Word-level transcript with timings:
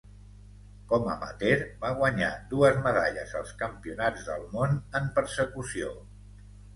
Com 0.91 1.03
amateur, 1.15 1.59
va 1.83 1.91
guanyar 1.99 2.29
dues 2.53 2.79
medalles 2.87 3.35
als 3.41 3.51
Campionats 3.59 4.23
del 4.31 4.47
món 4.55 4.73
en 5.01 5.11
Persecució. 5.19 5.93